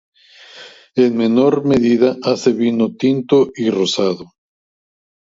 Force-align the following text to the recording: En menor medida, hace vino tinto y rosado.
En 0.95 1.15
menor 1.15 1.63
medida, 1.63 2.15
hace 2.23 2.53
vino 2.53 2.95
tinto 2.95 3.49
y 3.55 3.69
rosado. 3.69 4.31